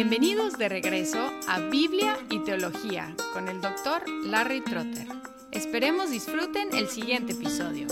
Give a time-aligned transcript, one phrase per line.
[0.00, 5.08] Bienvenidos de regreso a Biblia y Teología con el doctor Larry Trotter.
[5.50, 7.88] Esperemos disfruten el siguiente episodio.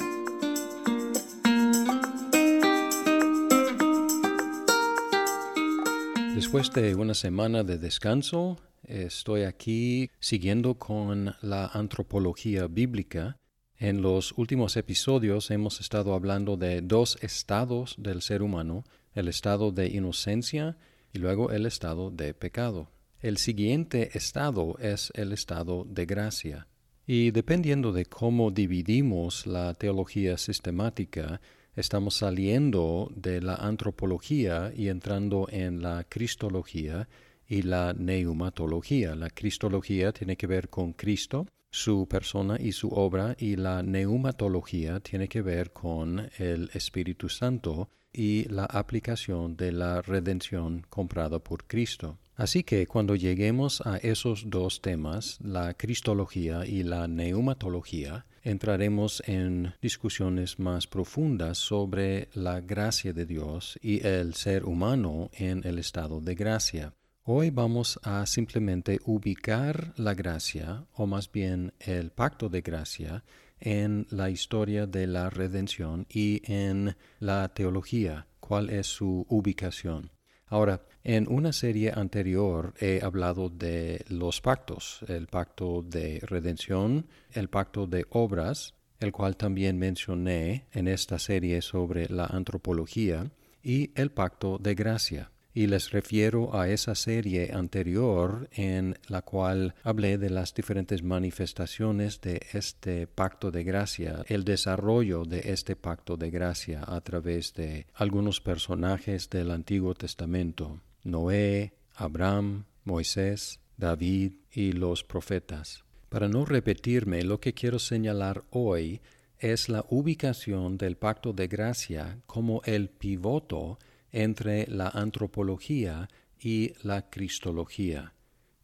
[6.37, 13.37] Después de una semana de descanso, estoy aquí siguiendo con la antropología bíblica.
[13.79, 19.73] En los últimos episodios hemos estado hablando de dos estados del ser humano, el estado
[19.73, 20.77] de inocencia
[21.16, 22.91] y luego el estado de pecado.
[23.20, 26.69] El siguiente estado es el estado de gracia.
[27.07, 31.41] Y dependiendo de cómo dividimos la teología sistemática,
[31.74, 37.09] estamos saliendo de la antropología y entrando en la cristología
[37.48, 39.15] y la neumatología.
[39.15, 41.46] La cristología tiene que ver con Cristo,
[41.77, 47.91] su persona y su obra, y la neumatología tiene que ver con el Espíritu Santo
[48.12, 52.19] y la aplicación de la redención comprada por Cristo.
[52.35, 59.74] Así que cuando lleguemos a esos dos temas, la cristología y la neumatología, entraremos en
[59.82, 66.20] discusiones más profundas sobre la gracia de Dios y el ser humano en el estado
[66.22, 66.94] de gracia.
[67.28, 73.24] Hoy vamos a simplemente ubicar la gracia, o más bien el pacto de gracia,
[73.58, 80.12] en la historia de la redención y en la teología, cuál es su ubicación.
[80.47, 87.48] Ahora, en una serie anterior he hablado de los pactos, el pacto de redención, el
[87.48, 93.32] pacto de obras, el cual también mencioné en esta serie sobre la antropología,
[93.64, 99.74] y el pacto de gracia y les refiero a esa serie anterior en la cual
[99.84, 106.18] hablé de las diferentes manifestaciones de este pacto de gracia, el desarrollo de este pacto
[106.18, 114.72] de gracia a través de algunos personajes del Antiguo Testamento, Noé, Abraham, Moisés, David y
[114.72, 115.84] los profetas.
[116.10, 119.00] Para no repetirme, lo que quiero señalar hoy
[119.38, 123.78] es la ubicación del pacto de gracia como el pivoto
[124.16, 126.09] entre la antropología
[126.41, 128.15] y la cristología,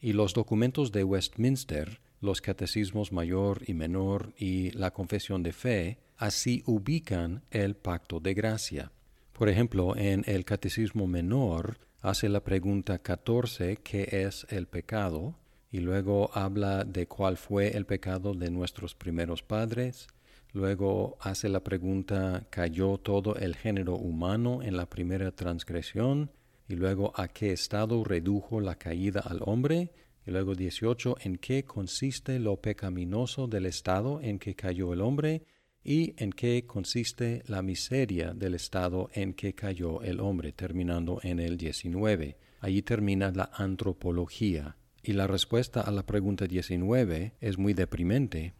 [0.00, 5.98] y los documentos de Westminster, los catecismos mayor y menor y la confesión de fe,
[6.16, 8.92] así ubican el pacto de gracia.
[9.32, 15.36] Por ejemplo, en el catecismo menor hace la pregunta 14 ¿qué es el pecado?
[15.72, 20.06] y luego habla de cuál fue el pecado de nuestros primeros padres,
[20.54, 26.30] Luego hace la pregunta, ¿cayó todo el género humano en la primera transgresión?
[26.68, 29.92] Y luego, ¿a qué estado redujo la caída al hombre?
[30.26, 35.42] Y luego 18, ¿en qué consiste lo pecaminoso del estado en que cayó el hombre?
[35.82, 40.52] ¿Y en qué consiste la miseria del estado en que cayó el hombre?
[40.52, 42.36] Terminando en el 19.
[42.60, 44.76] Allí termina la antropología.
[45.02, 48.54] Y la respuesta a la pregunta 19 es muy deprimente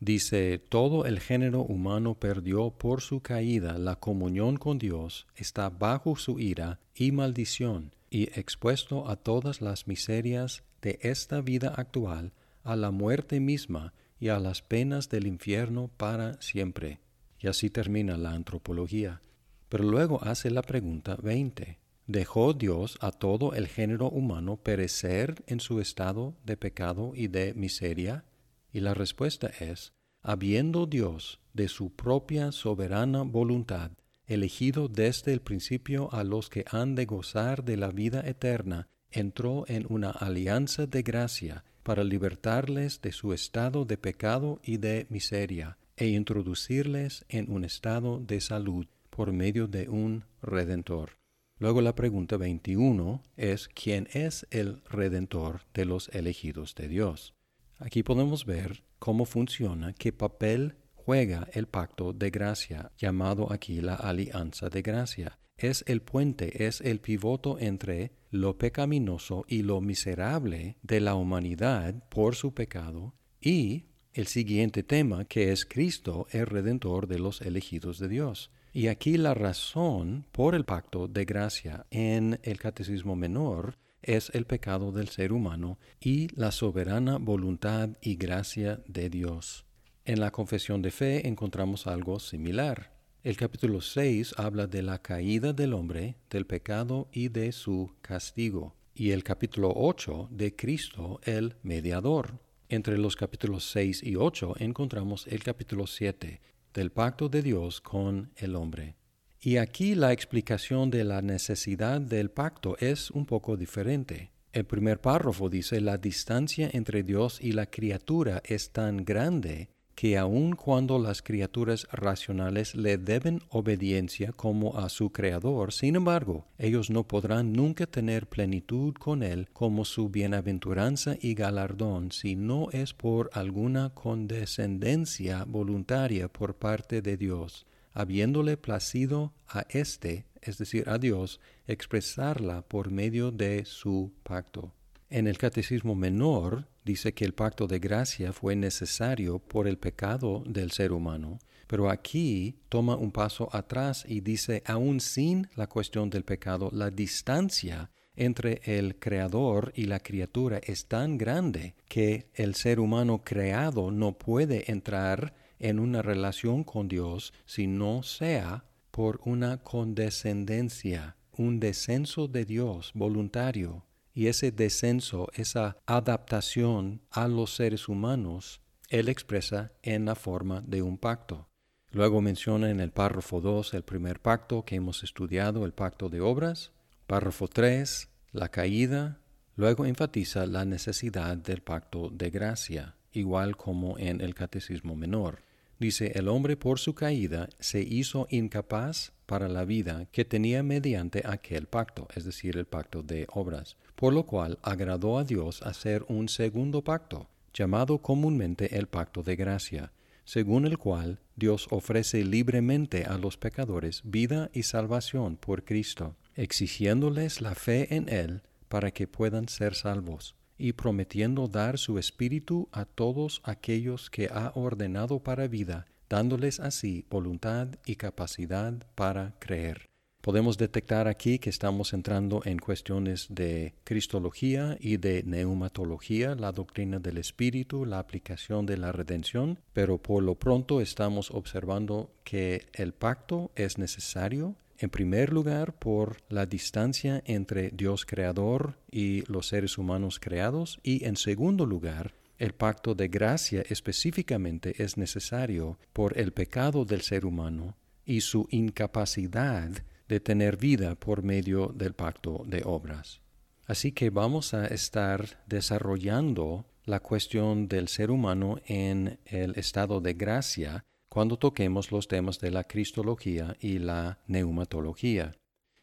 [0.00, 6.14] Dice, todo el género humano perdió por su caída la comunión con Dios, está bajo
[6.16, 12.32] su ira y maldición, y expuesto a todas las miserias de esta vida actual,
[12.62, 17.00] a la muerte misma y a las penas del infierno para siempre.
[17.40, 19.20] Y así termina la antropología.
[19.68, 21.78] Pero luego hace la pregunta 20.
[22.06, 27.52] ¿Dejó Dios a todo el género humano perecer en su estado de pecado y de
[27.54, 28.24] miseria?
[28.72, 29.92] Y la respuesta es,
[30.22, 33.92] habiendo Dios, de su propia soberana voluntad,
[34.26, 39.64] elegido desde el principio a los que han de gozar de la vida eterna, entró
[39.68, 45.78] en una alianza de gracia para libertarles de su estado de pecado y de miseria,
[45.96, 51.18] e introducirles en un estado de salud por medio de un Redentor.
[51.58, 57.34] Luego la pregunta 21 es ¿quién es el Redentor de los elegidos de Dios?
[57.78, 63.94] Aquí podemos ver cómo funciona, qué papel juega el pacto de gracia, llamado aquí la
[63.94, 65.38] alianza de gracia.
[65.56, 72.08] Es el puente, es el pivoto entre lo pecaminoso y lo miserable de la humanidad
[72.10, 77.98] por su pecado y el siguiente tema que es Cristo, el redentor de los elegidos
[77.98, 78.50] de Dios.
[78.72, 84.46] Y aquí la razón por el pacto de gracia en el catecismo menor es el
[84.46, 89.64] pecado del ser humano y la soberana voluntad y gracia de Dios.
[90.04, 92.92] En la confesión de fe encontramos algo similar.
[93.22, 98.74] El capítulo 6 habla de la caída del hombre, del pecado y de su castigo,
[98.94, 102.40] y el capítulo 8 de Cristo el mediador.
[102.68, 106.40] Entre los capítulos 6 y 8 encontramos el capítulo 7
[106.72, 108.94] del pacto de Dios con el hombre.
[109.40, 114.32] Y aquí la explicación de la necesidad del pacto es un poco diferente.
[114.52, 120.16] El primer párrafo dice, la distancia entre Dios y la criatura es tan grande que
[120.16, 126.88] aun cuando las criaturas racionales le deben obediencia como a su Creador, sin embargo, ellos
[126.88, 132.94] no podrán nunca tener plenitud con Él como su bienaventuranza y galardón si no es
[132.94, 137.66] por alguna condescendencia voluntaria por parte de Dios,
[137.98, 144.72] habiéndole placido a éste, es decir, a Dios, expresarla por medio de su pacto.
[145.10, 150.44] En el Catecismo Menor dice que el pacto de gracia fue necesario por el pecado
[150.46, 156.08] del ser humano, pero aquí toma un paso atrás y dice, aún sin la cuestión
[156.08, 162.54] del pecado, la distancia entre el creador y la criatura es tan grande que el
[162.54, 169.20] ser humano creado no puede entrar en una relación con Dios si no sea por
[169.24, 173.84] una condescendencia, un descenso de Dios voluntario
[174.18, 180.82] y ese descenso, esa adaptación a los seres humanos, él expresa en la forma de
[180.82, 181.48] un pacto.
[181.90, 186.20] Luego menciona en el párrafo 2 el primer pacto que hemos estudiado, el pacto de
[186.20, 186.72] obras.
[187.06, 189.20] Párrafo 3, la caída.
[189.54, 195.47] Luego enfatiza la necesidad del pacto de gracia, igual como en el catecismo menor.
[195.78, 201.22] Dice, el hombre por su caída se hizo incapaz para la vida que tenía mediante
[201.24, 206.04] aquel pacto, es decir, el pacto de obras, por lo cual agradó a Dios hacer
[206.08, 209.92] un segundo pacto, llamado comúnmente el pacto de gracia,
[210.24, 217.40] según el cual Dios ofrece libremente a los pecadores vida y salvación por Cristo, exigiéndoles
[217.40, 222.84] la fe en Él para que puedan ser salvos y prometiendo dar su espíritu a
[222.84, 229.88] todos aquellos que ha ordenado para vida, dándoles así voluntad y capacidad para creer.
[230.20, 236.98] Podemos detectar aquí que estamos entrando en cuestiones de cristología y de neumatología, la doctrina
[236.98, 242.92] del espíritu, la aplicación de la redención, pero por lo pronto estamos observando que el
[242.92, 249.76] pacto es necesario en primer lugar, por la distancia entre Dios creador y los seres
[249.76, 250.78] humanos creados.
[250.82, 257.00] Y en segundo lugar, el pacto de gracia específicamente es necesario por el pecado del
[257.02, 259.70] ser humano y su incapacidad
[260.08, 263.20] de tener vida por medio del pacto de obras.
[263.66, 270.14] Así que vamos a estar desarrollando la cuestión del ser humano en el estado de
[270.14, 275.34] gracia cuando toquemos los temas de la cristología y la neumatología.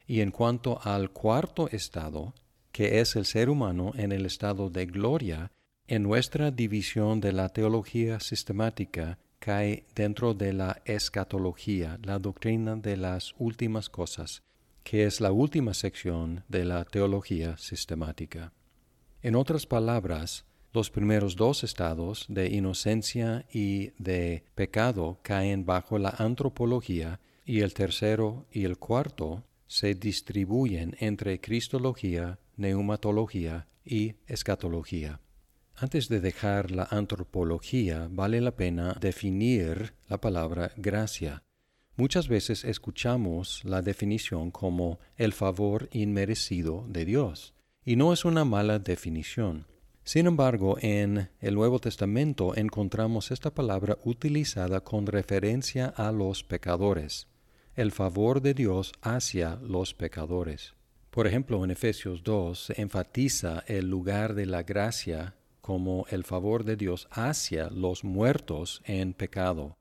[0.08, 2.34] Y en cuanto al cuarto estado,
[2.72, 5.52] que es el ser humano en el estado de gloria,
[5.88, 12.98] en nuestra división de la teología sistemática cae dentro de la escatología, la doctrina de
[12.98, 14.42] las últimas cosas,
[14.84, 18.54] que es la última sección de la teología sistemática.
[19.22, 20.46] En otras palabras,
[20.76, 27.74] los primeros dos estados de inocencia y de pecado caen bajo la antropología y el
[27.74, 35.22] tercero y el cuarto se distribuyen entre cristología, neumatología y escatología.
[35.76, 41.44] Antes de dejar la antropología, vale la pena definir la palabra gracia.
[41.96, 47.54] Muchas veces escuchamos la definición como el favor inmerecido de Dios,
[47.86, 49.68] y no es una mala definición.
[50.06, 57.28] Sin embargo, en el Nuevo Testamento encontramos esta palabra utilizada con referencia a los pecadores,
[57.74, 60.76] el favor de Dios hacia los pecadores.
[61.10, 66.66] Por ejemplo, en Efesios 2 se enfatiza el lugar de la gracia como el favor
[66.66, 69.76] de Dios hacia los muertos en pecado.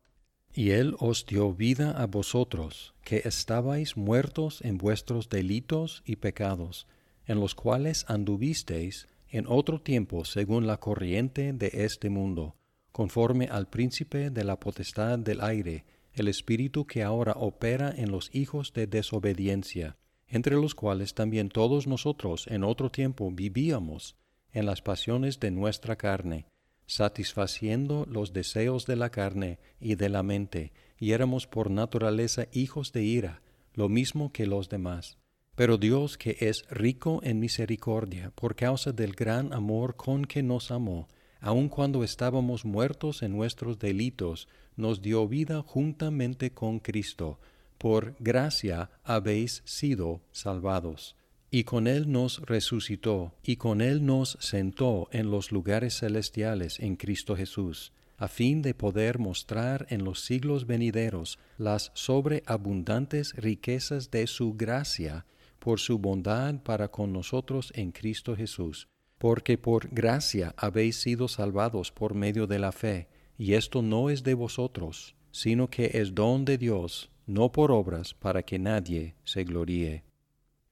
[0.54, 6.86] Y Él os dio vida a vosotros, que estabais muertos en vuestros delitos y pecados,
[7.26, 12.54] en los cuales anduvisteis en otro tiempo según la corriente de este mundo,
[12.92, 18.32] conforme al príncipe de la potestad del aire, el espíritu que ahora opera en los
[18.32, 19.96] hijos de desobediencia,
[20.28, 24.14] entre los cuales también todos nosotros en otro tiempo vivíamos
[24.52, 26.46] en las pasiones de nuestra carne,
[26.86, 32.92] satisfaciendo los deseos de la carne y de la mente, y éramos por naturaleza hijos
[32.92, 35.18] de ira, lo mismo que los demás.
[35.54, 40.72] Pero Dios, que es rico en misericordia, por causa del gran amor con que nos
[40.72, 41.08] amó,
[41.40, 47.38] aun cuando estábamos muertos en nuestros delitos, nos dio vida juntamente con Cristo.
[47.78, 51.14] Por gracia habéis sido salvados.
[51.52, 56.96] Y con Él nos resucitó, y con Él nos sentó en los lugares celestiales en
[56.96, 64.26] Cristo Jesús, a fin de poder mostrar en los siglos venideros las sobreabundantes riquezas de
[64.26, 65.26] su gracia
[65.64, 68.86] por su bondad para con nosotros en Cristo Jesús.
[69.16, 74.22] Porque por gracia habéis sido salvados por medio de la fe, y esto no es
[74.22, 79.44] de vosotros, sino que es don de Dios, no por obras para que nadie se
[79.44, 80.04] gloríe.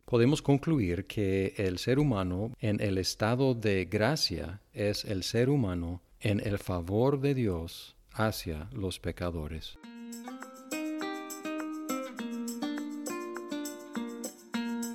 [0.04, 6.02] Podemos concluir que el ser humano en el estado de gracia es el ser humano
[6.20, 9.78] en el favor de Dios hacia los pecadores.